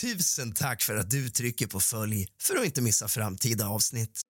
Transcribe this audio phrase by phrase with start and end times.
[0.00, 4.20] Tusen tack för att du trycker på följ för att inte missa framtida avsnitt.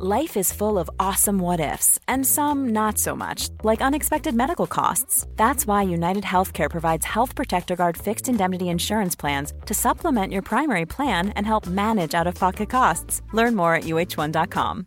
[0.00, 4.66] Life is full of awesome what ifs, and some not so much, like unexpected medical
[4.66, 5.26] costs.
[5.36, 10.42] That's why United Healthcare provides Health Protector Guard fixed indemnity insurance plans to supplement your
[10.42, 13.22] primary plan and help manage out of pocket costs.
[13.34, 14.86] Learn more at uh1.com.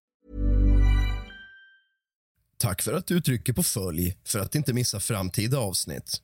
[2.61, 6.21] Tack för att du trycker på följ för att inte missa framtida avsnitt.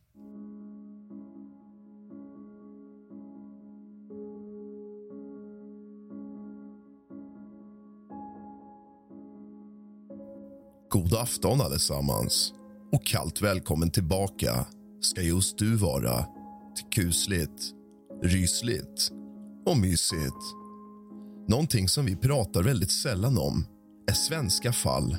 [10.90, 12.54] God afton allesammans
[12.92, 14.66] och kallt välkommen tillbaka
[15.02, 16.26] ska just du vara
[16.76, 17.72] till kusligt,
[18.24, 19.12] rysligt
[19.66, 20.44] och mysigt.
[21.48, 23.66] Någonting som vi pratar väldigt sällan om
[24.10, 25.18] är svenska fall.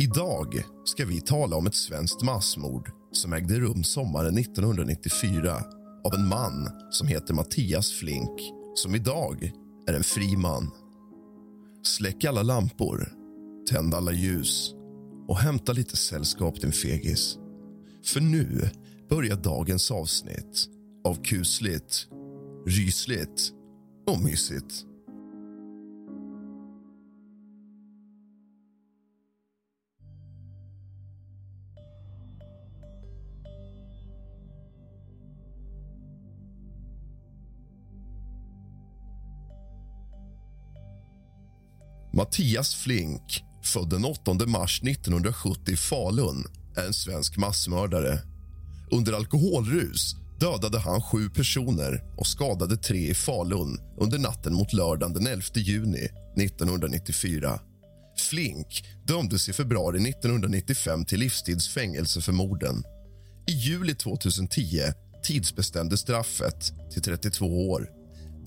[0.00, 5.62] Idag ska vi tala om ett svenskt massmord som ägde rum sommaren 1994
[6.04, 9.52] av en man som heter Mattias Flink som idag
[9.88, 10.70] är en fri man.
[11.82, 13.12] Släck alla lampor,
[13.70, 14.74] tänd alla ljus
[15.28, 17.38] och hämta lite sällskap, din fegis.
[18.04, 18.70] För nu
[19.08, 20.68] börjar dagens avsnitt
[21.04, 22.06] av kusligt,
[22.66, 23.52] rysligt
[24.06, 24.87] och mysigt.
[42.18, 46.44] Mattias Flink, född den 8 mars 1970 i Falun,
[46.76, 48.18] är en svensk massmördare.
[48.90, 55.14] Under alkoholrus dödade han sju personer och skadade tre i Falun under natten mot lördagen
[55.14, 57.60] den 11 juni 1994.
[58.30, 62.84] Flink dömdes i februari 1995 till livstidsfängelse för morden.
[63.46, 64.80] I juli 2010
[65.22, 67.97] tidsbestämdes straffet till 32 år.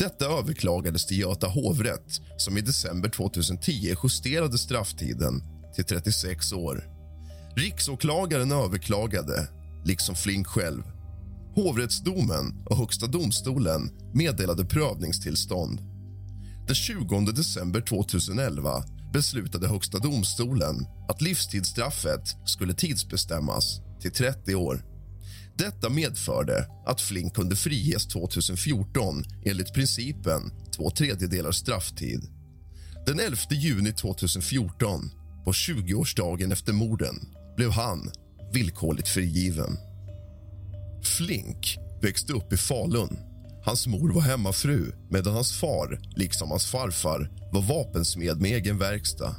[0.02, 5.44] Detta överklagades till Göta hovrätt som i december 2010 justerade strafftiden
[5.76, 6.84] till 36 år.
[7.56, 9.48] Riksåklagaren överklagade,
[9.86, 10.84] liksom Flink själv.
[11.56, 15.80] Hovrättsdomen och Högsta domstolen meddelade prövningstillstånd.
[16.68, 20.76] Den 20 december 2011 beslutade Högsta domstolen
[21.10, 24.91] att livstidsstraffet skulle tidsbestämmas till 30 år.
[25.62, 32.22] Detta medförde att Flink kunde friges 2014 enligt principen två tredjedelar strafftid.
[33.06, 35.12] Den 11 juni 2014,
[35.46, 37.16] på 20-årsdagen efter morden,
[37.56, 38.12] blev han
[38.54, 39.78] villkorligt frigiven.
[41.04, 43.18] Flink växte upp i Falun.
[43.66, 49.36] Hans mor var hemmafru medan hans far, liksom hans farfar, var vapensmed med egen verkstad.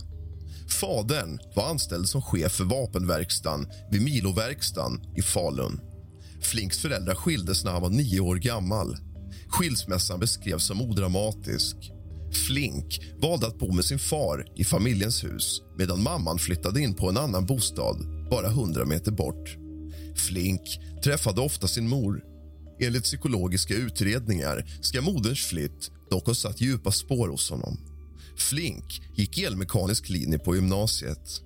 [0.80, 5.80] Fadern var anställd som chef för vapenverkstan vid Miloverkstan i Falun.
[6.42, 8.97] Flinks föräldrar skildes när han var nio år gammal.
[9.48, 11.76] Skilsmässan beskrevs som odramatisk.
[12.47, 17.08] Flink valde att bo med sin far i familjens hus medan mamman flyttade in på
[17.08, 19.56] en annan bostad bara 100 meter bort.
[20.16, 20.62] Flink
[21.04, 22.22] träffade ofta sin mor.
[22.81, 27.78] Enligt psykologiska utredningar ska moderns flytt dock ha satt djupa spår hos honom.
[28.36, 31.42] Flink gick elmekanisk linje på gymnasiet.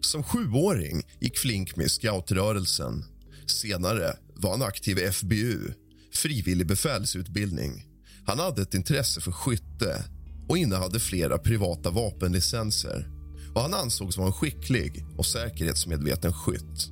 [0.00, 3.04] Som sjuåring gick Flink med i scoutrörelsen.
[3.46, 5.72] Senare var han aktiv i FBU,
[6.12, 7.86] frivillig befälsutbildning.
[8.26, 10.04] Han hade ett intresse för skytte
[10.48, 13.08] och innehade flera privata vapenlicenser.
[13.54, 16.90] Och han ansågs vara en skicklig och säkerhetsmedveten skytt.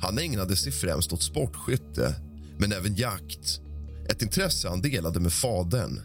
[0.00, 2.14] Han ägnade sig främst åt sportskytte,
[2.58, 3.60] men även jakt.
[4.08, 6.00] Ett intresse han delade med fadern.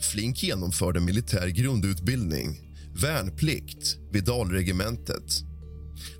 [0.00, 2.60] Flink genomförde militär grundutbildning,
[2.94, 5.42] värnplikt vid Dalregementet.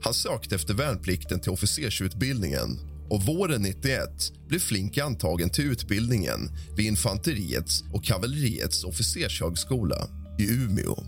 [0.03, 2.79] Han sökte efter värnplikten till officersutbildningen
[3.11, 4.11] och våren 91
[4.49, 10.09] blev Flink antagen till utbildningen vid infanteriets och kavalleriets officershögskola
[10.39, 11.05] i Umeå.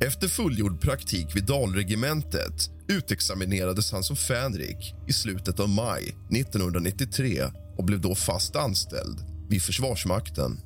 [0.00, 7.42] Efter fullgjord praktik vid Dalregementet utexaminerades han som fänrik i slutet av maj 1993
[7.76, 9.18] och blev då fast anställd
[9.48, 10.60] vid Försvarsmakten.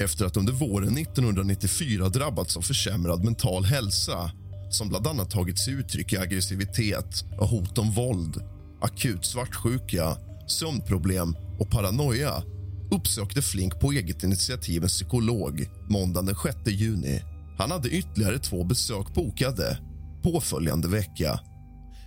[0.00, 4.30] Efter att under våren 1994 drabbats av försämrad mental hälsa
[4.70, 8.42] som bland annat tagit sig uttryck i aggressivitet och hot om våld,
[8.80, 12.42] akut svartsjuka, sömnproblem och paranoia
[12.90, 17.22] uppsökte Flink på eget initiativ en psykolog måndagen den 6 juni.
[17.58, 19.78] Han hade ytterligare två besök bokade
[20.22, 21.40] påföljande vecka.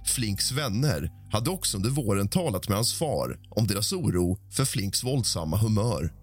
[0.06, 5.04] Flinks vänner hade också under våren talat med hans far om deras oro för Flinks
[5.04, 6.13] våldsamma humör.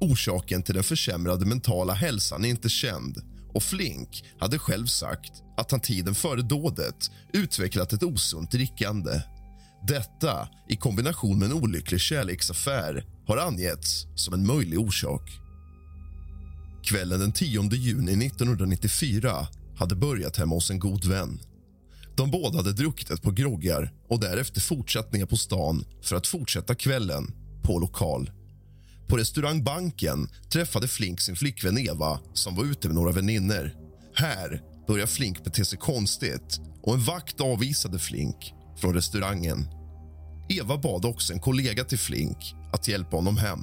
[0.00, 3.18] Orsaken till den försämrade mentala hälsan är inte känd
[3.54, 9.20] och Flink hade själv sagt att han tiden före dådet utvecklat ett osunt drickande.
[9.86, 15.30] Detta i kombination med en olycklig kärleksaffär har angetts som en möjlig orsak.
[16.84, 19.46] Kvällen den 10 juni 1994
[19.76, 21.40] hade börjat hemma hos en god vän.
[22.16, 26.26] De båda hade druckit ett par groggar och därefter fortsatt ner på stan för att
[26.26, 28.30] fortsätta kvällen på lokal.
[29.08, 33.74] På restaurangbanken träffade Flink sin flickvän Eva som var ute med några vänner.
[34.14, 39.68] Här började Flink bete sig konstigt och en vakt avvisade Flink från restaurangen.
[40.48, 43.60] Eva bad också en kollega till Flink att hjälpa honom hem.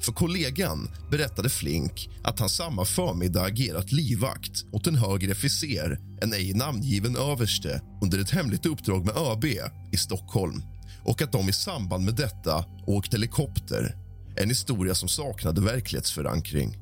[0.00, 6.32] För kollegan berättade Flink att han samma förmiddag agerat livvakt åt en högre officer en
[6.32, 9.44] ej namngiven överste under ett hemligt uppdrag med ÖB
[9.92, 10.62] i Stockholm
[11.04, 13.96] och att de i samband med detta åkt helikopter.
[14.36, 16.76] En historia som saknade verklighetsförankring.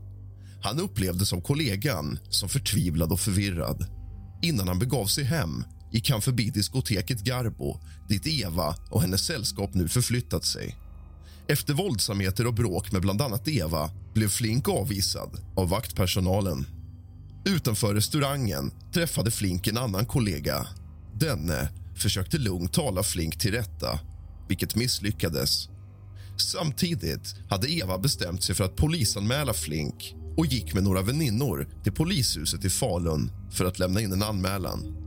[0.62, 3.86] Han upplevdes som kollegan som förtvivlad och förvirrad.
[4.42, 5.64] Innan han begav sig hem
[5.96, 10.76] gick han förbi diskoteket Garbo dit Eva och hennes sällskap nu förflyttat sig.
[11.48, 16.66] Efter våldsamheter och bråk med bland annat Eva blev Flink avvisad av vaktpersonalen.
[17.44, 20.66] Utanför restaurangen träffade Flink en annan kollega.
[21.14, 24.00] Denne försökte lugnt tala Flink till rätta,
[24.48, 25.68] vilket misslyckades.
[26.36, 31.92] Samtidigt hade Eva bestämt sig för att polisanmäla Flink och gick med några väninnor till
[31.92, 35.05] polishuset i Falun för att lämna in en anmälan.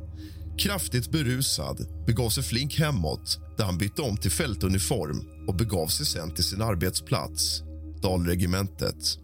[0.59, 6.05] Kraftigt berusad begav sig Flink hemåt där han bytte om till fältuniform och begav sig
[6.05, 7.61] sen till sin arbetsplats,
[8.01, 9.17] Dalregementet.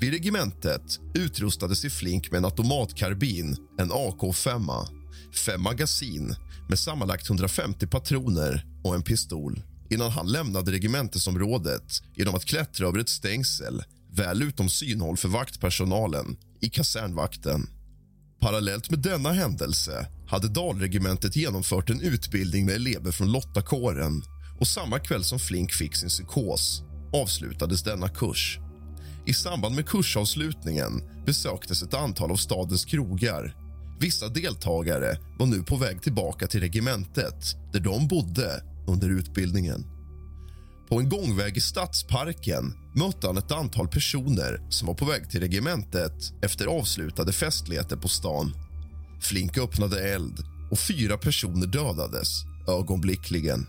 [0.00, 4.86] Vid regementet utrustade sig Flink med en automatkarbin, en AK5,
[5.46, 6.36] fem magasin
[6.68, 12.98] med sammanlagt 150 patroner och en pistol innan han lämnade regementesområdet genom att klättra över
[12.98, 17.66] ett stängsel väl utom synhåll för vaktpersonalen i kasernvakten.
[18.40, 24.22] Parallellt med denna händelse hade Dalregementet genomfört en utbildning med elever från Lottakåren
[24.60, 26.82] och samma kväll som Flink fick sin psykos
[27.12, 28.58] avslutades denna kurs.
[29.26, 33.56] I samband med kursavslutningen besöktes ett antal av stadens krogar.
[34.00, 39.84] Vissa deltagare var nu på väg tillbaka till regementet där de bodde under utbildningen.
[40.88, 45.40] På en gångväg i Stadsparken mötte han ett antal personer som var på väg till
[45.40, 48.52] regementet efter avslutade festligheter på stan.
[49.22, 52.28] Flink öppnade eld och fyra personer dödades
[52.68, 53.66] ögonblickligen.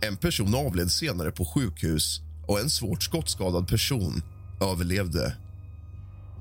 [0.00, 4.22] En person avled senare på sjukhus och en svårt skottskadad person
[4.60, 5.36] överlevde.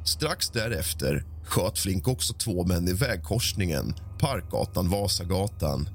[0.05, 5.89] Strax därefter sköt Flink också två män i vägkorsningen Parkgatan-Vasagatan.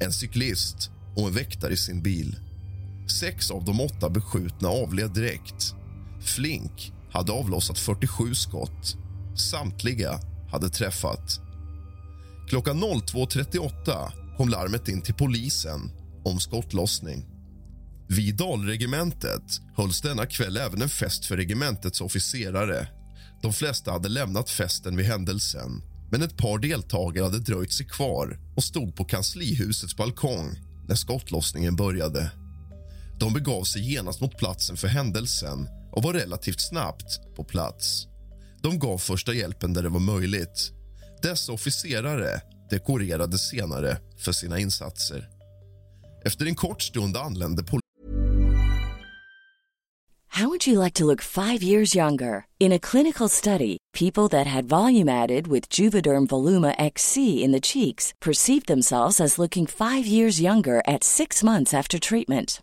[0.00, 2.36] En cyklist och en väktare i sin bil.
[3.20, 5.74] Sex av de åtta beskjutna avled direkt.
[6.20, 8.96] Flink hade avlossat 47 skott.
[9.36, 11.49] Samtliga hade träffat.
[12.50, 15.90] Klockan 02.38 kom larmet in till polisen
[16.24, 17.26] om skottlossning.
[18.08, 19.42] Vid Dalregementet
[19.76, 22.88] hölls denna kväll även en fest för regementets officerare.
[23.42, 28.38] De flesta hade lämnat festen vid händelsen men ett par deltagare hade dröjt sig kvar
[28.56, 32.30] och stod på kanslihusets balkong när skottlossningen började.
[33.20, 38.06] De begav sig genast mot platsen för händelsen och var relativt snabbt på plats.
[38.62, 40.79] De gav första hjälpen där det var möjligt.
[41.22, 45.28] Dessa officerare dekorerades senare för sina insatser.
[46.26, 47.80] Efter en kort stund anlände polisen
[50.32, 52.44] How would you like to look five years younger?
[52.60, 57.60] In a clinical study, people that had volume added with Juvederm Voluma XC in the
[57.60, 62.62] cheeks perceived themselves as looking five years younger at six months after treatment.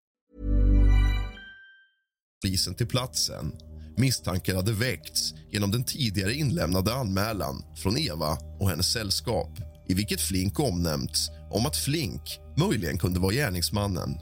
[2.41, 3.51] Polisen till platsen.
[3.97, 10.21] Misstankar hade väckts genom den tidigare inlämnade anmälan från Eva och hennes sällskap i vilket
[10.21, 14.17] Flink omnämnts om att Flink möjligen kunde vara gärningsmannen.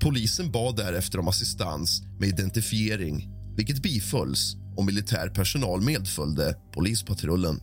[0.00, 7.60] Polisen bad därefter om assistans med identifiering vilket bifölls och militär personal medföljde polispatrullen.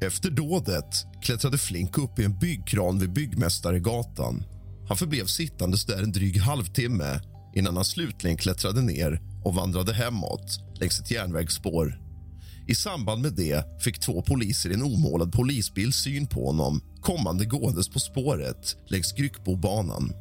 [0.00, 4.44] Efter dådet klättrade Flink upp i en byggkran vid Byggmästaregatan.
[4.88, 7.20] Han förblev sittandes där en dryg halvtimme
[7.54, 11.98] innan han slutligen klättrade ner och vandrade hemåt längs ett järnvägsspår.
[12.68, 17.44] I samband med det fick två poliser i en omålad polisbil syn på honom kommande
[17.44, 20.12] gåendes på spåret längs Gryckbobanan.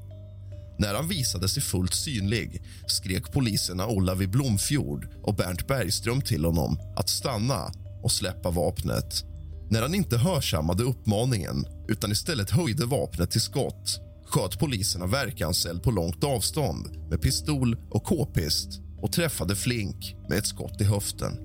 [0.80, 6.80] När han visade sig fullt synlig skrek poliserna Olavi Blomfjord och Bernt Bergström till honom
[6.98, 7.72] att stanna
[8.04, 9.24] och släppa vapnet.
[9.70, 15.92] När han inte hörsammade uppmaningen utan istället höjde vapnet till skott sköt poliserna verkanseld på
[15.92, 21.38] långt avstånd med pistol och k-pist och träffade Flink med ett skott i höften.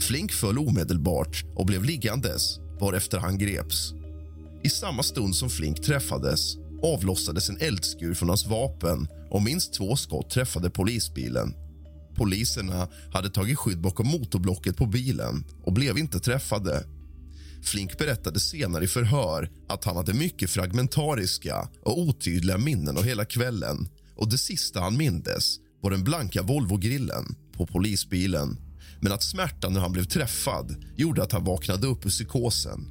[0.00, 3.92] Flink föll omedelbart och blev liggandes varefter han greps.
[4.62, 9.96] I samma stund som Flink träffades avlossades en eldskur från hans vapen och minst två
[9.96, 11.54] skott träffade polisbilen.
[12.14, 16.84] Poliserna hade tagit skydd bakom motorblocket på bilen och blev inte träffade.
[17.62, 23.24] Flink berättade senare i förhör att han hade mycket fragmentariska och otydliga minnen av hela
[23.24, 27.24] kvällen och det sista han mindes var den blanka Volvo-grillen
[27.56, 28.56] på polisbilen
[29.00, 32.88] men att smärtan när han blev träffad gjorde att han vaknade upp ur psykosen.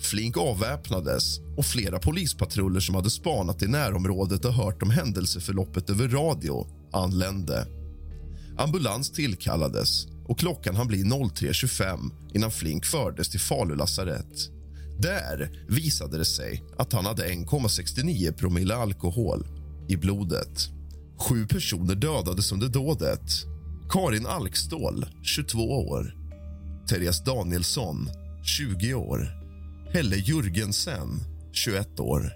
[0.00, 6.08] Flink avväpnades och flera polispatruller som hade spanat i närområdet och hört om händelseförloppet över
[6.08, 7.66] radio anlände.
[8.58, 14.50] Ambulans tillkallades och klockan hann bli 03.25 innan Flink fördes till Falu lasarett.
[14.98, 19.46] Där visade det sig att han hade 1,69 promille alkohol
[19.88, 20.68] i blodet.
[21.18, 23.30] Sju personer dödades under dådet.
[23.90, 26.14] Karin Alkstål, 22 år.
[26.88, 28.10] Therese Danielsson,
[28.44, 29.28] 20 år.
[29.92, 31.20] Helle Jürgensen,
[31.52, 32.32] 21 år.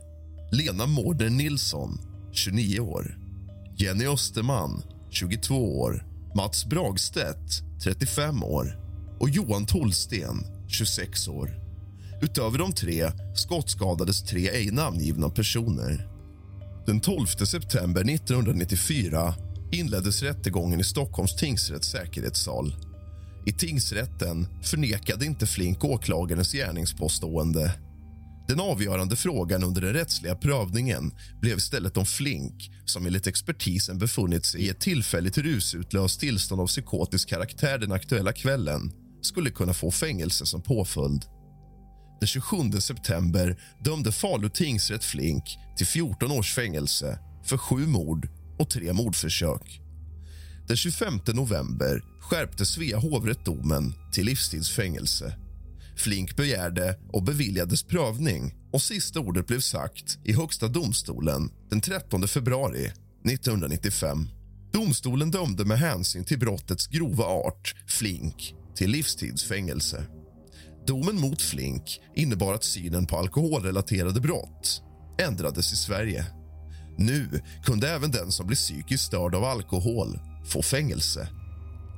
[0.52, 1.99] Lena Mårder Nilsson,
[2.33, 3.18] 29 år.
[3.76, 6.08] Jenny Österman, 22 år.
[6.35, 8.77] Mats Bragstedt, 35 år.
[9.21, 11.51] Och Johan Tollsten, 26 år.
[12.23, 16.09] Utöver de tre skottskadades tre ej namngivna personer.
[16.87, 19.35] Den 12 september 1994
[19.73, 22.77] inleddes rättegången i Stockholms tingsrätts säkerhetssal.
[23.47, 27.73] I tingsrätten förnekade inte Flink åklagarens gärningspåstående.
[28.49, 34.47] Den avgörande frågan under den rättsliga prövningen blev istället om Flink som enligt expertisen befunnit
[34.47, 39.90] sig i ett tillfälligt rusutlöst tillstånd av psykotisk karaktär den aktuella kvällen skulle kunna få
[39.90, 41.25] fängelse som påföljd.
[42.21, 45.45] Den 27 september dömde Falu tingsrätt Flink
[45.76, 48.28] till 14 års fängelse för sju mord
[48.59, 49.81] och tre mordförsök.
[50.69, 55.48] Den 25 november skärpte Svea hovrätt domen till livstidsfängelse.
[55.99, 62.28] Flink begärde och beviljades prövning och sista ordet blev sagt i Högsta domstolen den 13
[62.28, 64.28] februari 1995.
[64.73, 70.07] Domstolen dömde med hänsyn till brottets grova art Flink till livstidsfängelse.
[70.87, 74.83] Domen mot Flink innebar att synen på alkoholrelaterade brott
[75.19, 76.26] ändrades i Sverige.
[76.99, 81.28] Nu kunde även den som blir psykiskt störd av alkohol få fängelse.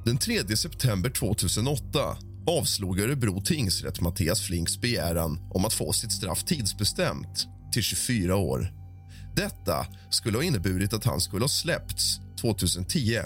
[0.05, 2.17] Den 3 september 2008
[2.51, 8.73] avslog Örebro tingsrätt Mattias Flinks begäran om att få sitt straff tidsbestämt till 24 år.
[9.37, 13.19] Detta skulle ha inneburit att han skulle ha släppts 2010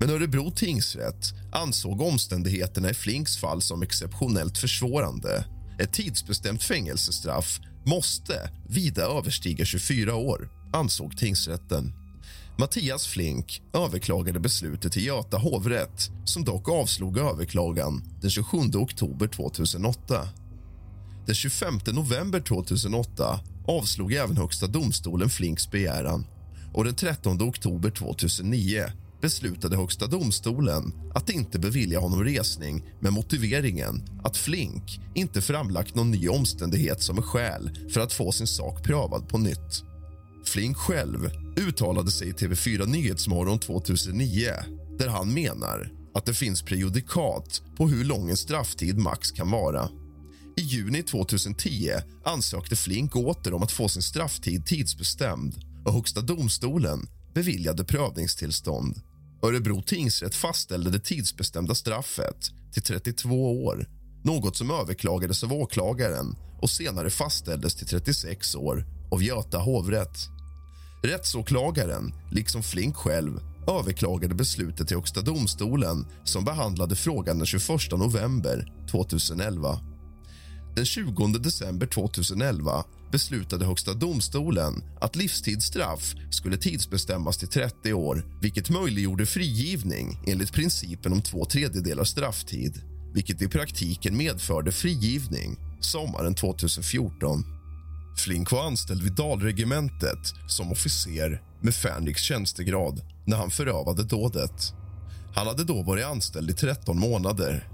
[0.00, 5.44] men Örebro tingsrätt ansåg omständigheterna i Flinks fall som exceptionellt försvårande.
[5.78, 12.01] Ett tidsbestämt fängelsestraff måste vida överstiga 24 år, ansåg tingsrätten.
[12.62, 20.28] Mattias Flink överklagade beslutet till Göta hovrätt som dock avslog överklagan den 27 oktober 2008.
[21.26, 26.26] Den 25 november 2008 avslog även Högsta domstolen Flinks begäran
[26.72, 28.84] och den 13 oktober 2009
[29.20, 36.10] beslutade Högsta domstolen att inte bevilja honom resning med motiveringen att Flink inte framlagt någon
[36.10, 39.91] ny omständighet som är skäl för att få sin sak prövad på nytt.
[40.44, 44.50] Flink själv uttalade sig i TV4 Nyhetsmorgon 2009
[44.98, 49.88] där han menar att det finns prejudikat på hur lång en strafftid max kan vara.
[50.56, 51.90] I juni 2010
[52.24, 59.00] ansökte Flink åter om att få sin strafftid tidsbestämd och Högsta domstolen beviljade prövningstillstånd.
[59.42, 63.86] Örebro tingsrätt fastställde det tidsbestämda straffet till 32 år
[64.24, 70.18] något som överklagades av åklagaren och senare fastställdes till 36 år av Göta hovrätt.
[71.02, 78.72] Rättsåklagaren, liksom Flink själv överklagade beslutet till Högsta domstolen som behandlade frågan den 21 november
[78.90, 79.80] 2011.
[80.76, 88.70] Den 20 december 2011 beslutade Högsta domstolen att livstidsstraff skulle tidsbestämmas till 30 år vilket
[88.70, 92.82] möjliggjorde frigivning enligt principen om två tredjedelar strafftid
[93.14, 97.44] vilket i praktiken medförde frigivning sommaren 2014.
[98.16, 104.74] Flink var anställd vid Dalregementet som officer med Fänriks tjänstegrad när han förövade dådet.
[105.34, 107.68] Han hade då varit anställd i 13 månader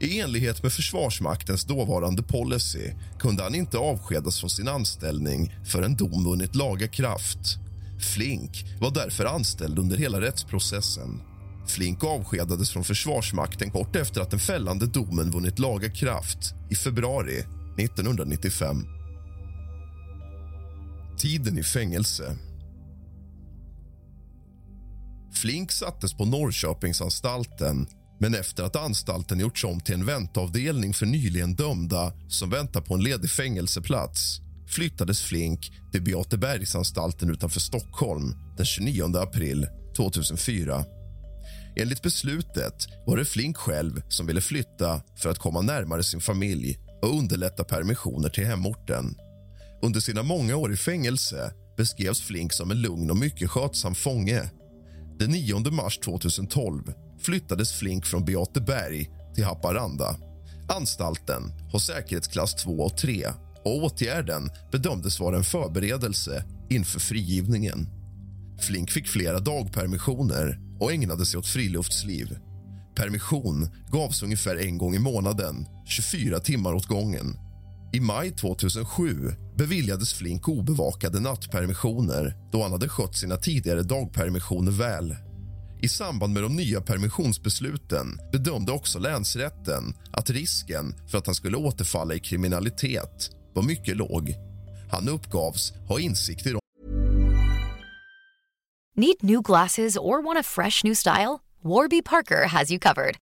[0.00, 6.24] i enlighet med Försvarsmaktens dåvarande policy kunde han inte avskedas från sin anställning förrän dom
[6.24, 7.58] vunnit laga kraft.
[8.14, 11.20] Flink var därför anställd under hela rättsprocessen.
[11.66, 17.44] Flink avskedades från Försvarsmakten kort efter att den fällande domen vunnit laga kraft i februari
[17.78, 18.86] 1995.
[21.18, 22.36] Tiden i fängelse.
[25.32, 27.86] Flink sattes på Norrköpingsanstalten
[28.20, 32.94] men efter att anstalten gjorts om till en väntavdelning för nyligen dömda som väntar på
[32.94, 40.84] en ledig fängelseplats flyttades Flink till Beatebergsanstalten utanför Stockholm den 29 april 2004.
[41.76, 46.78] Enligt beslutet var det Flink själv som ville flytta för att komma närmare sin familj
[47.02, 49.14] och underlätta permissioner till hemorten.
[49.84, 54.50] Under sina många år i fängelse beskrevs Flink som en lugn och mycket skötsam fånge.
[55.18, 60.16] Den 9 mars 2012 flyttades Flink från Beateberg till Haparanda.
[60.68, 61.42] Anstalten
[61.72, 63.26] har säkerhetsklass 2 och 3
[63.64, 67.88] och åtgärden bedömdes vara en förberedelse inför frigivningen.
[68.60, 72.38] Flink fick flera dagpermissioner och ägnade sig åt friluftsliv.
[72.96, 77.43] Permission gavs ungefär en gång i månaden, 24 timmar åt gången.
[77.94, 85.16] I maj 2007 beviljades Flink obevakade nattpermissioner då han hade skött sina tidigare dagpermissioner väl.
[85.82, 91.56] I samband med de nya permissionsbesluten bedömde också länsrätten att risken för att han skulle
[91.56, 94.34] återfalla i kriminalitet var mycket låg.
[94.90, 96.60] Han uppgavs ha insikter om...
[98.96, 101.38] Need new glasses or want a fresh new style?
[101.62, 103.23] Warby Parker has you covered.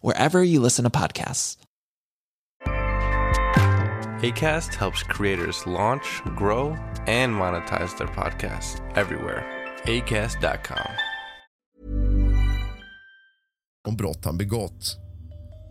[0.00, 1.56] wherever you listen to podcasts.
[4.22, 9.44] ACAST helps creators launch, grow, and monetize their podcasts everywhere.
[9.84, 10.92] ACAST.com.
[13.88, 14.96] Om brott han begått.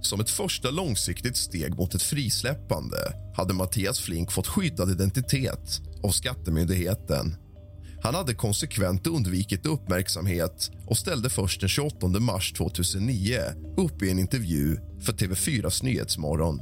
[0.02, 2.98] Som ett första långsiktigt steg mot ett frisläppande
[3.36, 7.36] hade Mattias Flink fått skyddad identitet av Skattemyndigheten.
[8.08, 13.40] Han hade konsekvent undvikit uppmärksamhet och ställde först den 28 mars 2009
[13.78, 16.62] upp i en intervju för TV4s Nyhetsmorgon.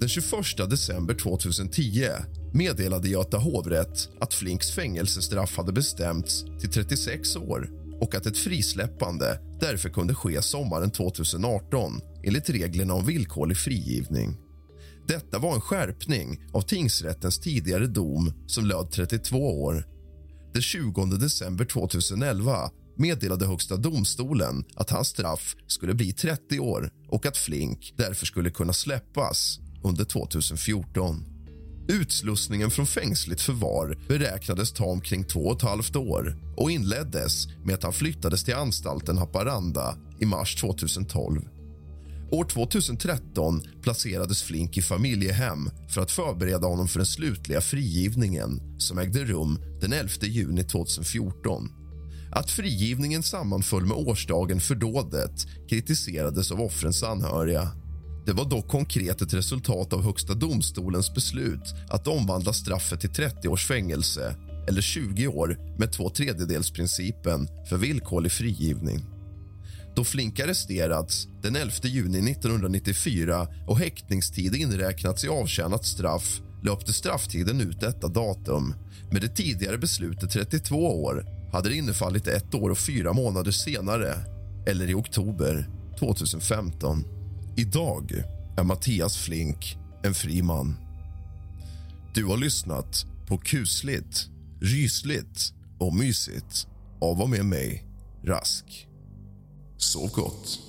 [0.00, 0.30] Den 21
[0.70, 2.08] december 2010
[2.54, 9.38] meddelade Göta hovrätt att Flinks fängelsestraff hade bestämts till 36 år och att ett frisläppande
[9.60, 14.36] därför kunde ske sommaren 2018 enligt reglerna om villkorlig frigivning.
[15.06, 19.91] Detta var en skärpning av tingsrättens tidigare dom som löd 32 år.
[20.52, 27.26] Den 20 december 2011 meddelade Högsta domstolen att hans straff skulle bli 30 år och
[27.26, 31.24] att Flink därför skulle kunna släppas under 2014.
[31.88, 37.74] Utslussningen från fängsligt förvar beräknades ta omkring två och ett halvt år och inleddes med
[37.74, 41.40] att han flyttades till anstalten Haparanda i mars 2012.
[42.32, 48.98] År 2013 placerades Flink i familjehem för att förbereda honom för den slutliga frigivningen som
[48.98, 51.68] ägde rum den 11 juni 2014.
[52.30, 57.68] Att frigivningen sammanföll med årsdagen för dådet kritiserades av offrens anhöriga.
[58.26, 63.48] Det var dock konkret ett resultat av Högsta domstolens beslut att omvandla straffet till 30
[63.48, 64.36] års fängelse
[64.68, 69.11] eller 20 år med två tredjedelsprincipen för villkorlig frigivning.
[69.94, 77.60] Då Flink arresterats den 11 juni 1994 och häktningstid inräknats i avtjänat straff löpte strafftiden
[77.60, 78.74] ut detta datum.
[79.10, 84.14] Med det tidigare beslutet 32 år hade det innefallit ett år och fyra månader senare
[84.66, 87.04] eller i oktober 2015.
[87.56, 88.12] Idag
[88.56, 90.76] är Mattias Flink en fri man.
[92.14, 94.28] Du har lyssnat på kusligt,
[94.60, 96.66] rysligt och mysigt
[97.00, 97.84] av och med mig,
[98.24, 98.91] Rask.
[99.82, 100.60] so godt.